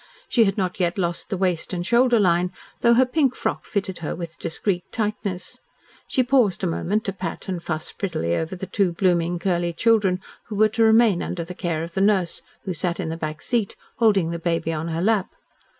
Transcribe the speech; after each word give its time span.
She 0.27 0.45
had 0.45 0.57
not 0.57 0.79
yet 0.79 0.97
lost 0.97 1.29
the 1.29 1.37
waist 1.37 1.73
and 1.73 1.85
shoulder 1.85 2.19
line, 2.19 2.51
though 2.79 2.95
her 2.95 3.05
pink 3.05 3.35
frock 3.35 3.65
fitted 3.65 3.99
her 3.99 4.15
with 4.15 4.39
discreet 4.39 4.83
tightness. 4.91 5.59
She 6.07 6.23
paused 6.23 6.63
a 6.63 6.65
moment 6.65 7.03
to 7.05 7.13
pat 7.13 7.47
and 7.47 7.61
fuss 7.61 7.91
prettily 7.91 8.35
over 8.35 8.55
the 8.55 8.65
two 8.65 8.93
blooming, 8.93 9.37
curly 9.37 9.73
children 9.73 10.19
who 10.47 10.55
were 10.55 10.69
to 10.69 10.83
remain 10.83 11.21
under 11.21 11.43
the 11.43 11.53
care 11.53 11.83
of 11.83 11.93
the 11.93 12.01
nurse, 12.01 12.41
who 12.63 12.73
sat 12.73 12.99
on 12.99 13.09
the 13.09 13.15
back 13.15 13.43
seat, 13.43 13.75
holding 13.97 14.31
the 14.31 14.39
baby 14.39 14.73
on 14.73 14.87
her 14.87 15.03
lap. 15.03 15.27